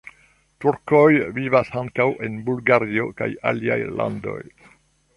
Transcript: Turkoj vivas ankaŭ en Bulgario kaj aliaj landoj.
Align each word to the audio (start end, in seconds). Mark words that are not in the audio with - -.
Turkoj 0.63 1.09
vivas 1.35 1.69
ankaŭ 1.83 2.09
en 2.29 2.41
Bulgario 2.49 3.09
kaj 3.23 3.31
aliaj 3.55 3.81
landoj. 4.01 4.39